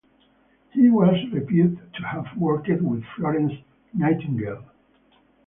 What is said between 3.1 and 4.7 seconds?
Florence Nightingale.